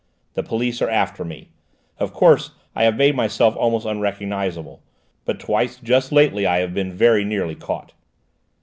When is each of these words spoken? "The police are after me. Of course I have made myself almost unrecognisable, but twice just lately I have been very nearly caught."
"The 0.33 0.41
police 0.41 0.81
are 0.81 0.89
after 0.89 1.23
me. 1.23 1.49
Of 1.99 2.11
course 2.11 2.53
I 2.75 2.85
have 2.85 2.97
made 2.97 3.15
myself 3.15 3.55
almost 3.55 3.85
unrecognisable, 3.85 4.81
but 5.25 5.39
twice 5.39 5.77
just 5.77 6.11
lately 6.11 6.47
I 6.47 6.57
have 6.57 6.73
been 6.73 6.91
very 6.91 7.23
nearly 7.23 7.53
caught." 7.53 7.93